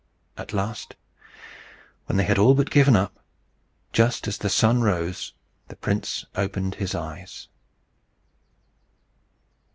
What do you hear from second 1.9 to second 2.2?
when